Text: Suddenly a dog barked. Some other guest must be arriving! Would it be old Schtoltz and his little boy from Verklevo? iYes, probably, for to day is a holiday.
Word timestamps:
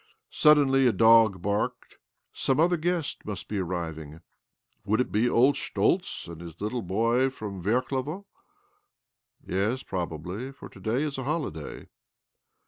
Suddenly 0.31 0.87
a 0.87 0.91
dog 0.91 1.43
barked. 1.43 1.99
Some 2.33 2.59
other 2.59 2.75
guest 2.75 3.23
must 3.23 3.47
be 3.47 3.59
arriving! 3.59 4.21
Would 4.83 4.99
it 4.99 5.11
be 5.11 5.29
old 5.29 5.53
Schtoltz 5.55 6.27
and 6.27 6.41
his 6.41 6.59
little 6.59 6.81
boy 6.81 7.29
from 7.29 7.61
Verklevo? 7.61 8.25
iYes, 9.45 9.85
probably, 9.85 10.51
for 10.53 10.69
to 10.69 10.79
day 10.79 11.03
is 11.03 11.19
a 11.19 11.23
holiday. 11.23 11.87